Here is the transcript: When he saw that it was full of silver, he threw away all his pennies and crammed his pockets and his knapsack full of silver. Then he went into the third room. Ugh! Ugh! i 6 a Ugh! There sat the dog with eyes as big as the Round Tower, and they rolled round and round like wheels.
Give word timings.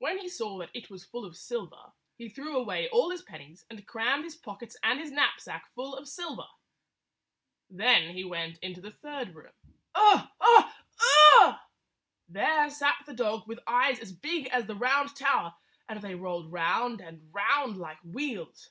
When 0.00 0.18
he 0.18 0.28
saw 0.28 0.58
that 0.58 0.68
it 0.74 0.90
was 0.90 1.06
full 1.06 1.24
of 1.24 1.34
silver, 1.34 1.94
he 2.18 2.28
threw 2.28 2.58
away 2.58 2.90
all 2.90 3.08
his 3.08 3.22
pennies 3.22 3.64
and 3.70 3.86
crammed 3.86 4.24
his 4.24 4.36
pockets 4.36 4.76
and 4.82 5.00
his 5.00 5.10
knapsack 5.10 5.66
full 5.74 5.96
of 5.96 6.06
silver. 6.06 6.46
Then 7.70 8.12
he 8.14 8.22
went 8.22 8.58
into 8.58 8.82
the 8.82 8.90
third 8.90 9.34
room. 9.34 9.54
Ugh! 9.94 10.28
Ugh! 10.40 10.64
i 10.66 10.72
6 10.90 11.04
a 11.04 11.04
Ugh! 11.46 11.60
There 12.28 12.68
sat 12.68 12.96
the 13.06 13.14
dog 13.14 13.46
with 13.48 13.60
eyes 13.66 13.98
as 13.98 14.12
big 14.12 14.46
as 14.48 14.66
the 14.66 14.76
Round 14.76 15.16
Tower, 15.16 15.54
and 15.88 16.02
they 16.02 16.14
rolled 16.16 16.52
round 16.52 17.00
and 17.00 17.32
round 17.32 17.78
like 17.78 18.00
wheels. 18.04 18.68